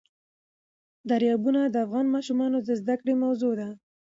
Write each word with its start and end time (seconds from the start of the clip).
دریابونه 1.09 1.61
د 1.67 1.75
افغان 1.85 2.05
ماشومانو 2.15 2.57
د 2.67 2.69
زده 2.81 2.95
کړې 3.01 3.13
موضوع 3.23 3.53
ده. 3.59 3.69